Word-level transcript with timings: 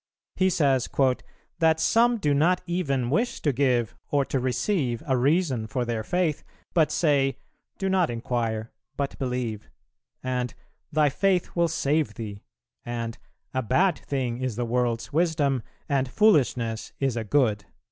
He 0.35 0.49
says 0.49 0.89
"that 1.59 1.79
some 1.79 2.17
do 2.17 2.33
not 2.33 2.61
even 2.65 3.11
wish 3.11 3.39
to 3.41 3.53
give 3.53 3.95
or 4.09 4.25
to 4.25 4.39
receive 4.39 5.03
a 5.05 5.15
reason 5.15 5.67
for 5.67 5.85
their 5.85 6.03
faith, 6.03 6.43
but 6.73 6.91
say, 6.91 7.37
'Do 7.77 7.87
not 7.87 8.09
inquire 8.09 8.71
but 8.97 9.15
believe,' 9.19 9.69
and 10.23 10.55
'Thy 10.91 11.09
faith 11.09 11.55
will 11.55 11.67
save 11.67 12.15
thee;' 12.15 12.41
and 12.83 13.19
'A 13.53 13.61
bad 13.61 13.99
thing 13.99 14.39
is 14.39 14.55
the 14.55 14.65
world's 14.65 15.13
wisdom, 15.13 15.61
and 15.87 16.09
foolishness 16.09 16.93
is 16.99 17.15
a 17.15 17.23
good.'" 17.23 17.65